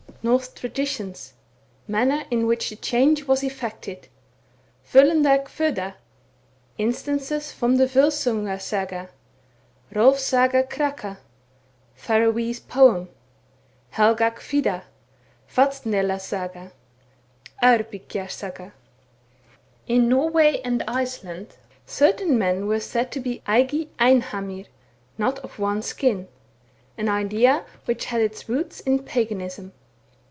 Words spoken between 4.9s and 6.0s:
Voilun dar Kvoeda—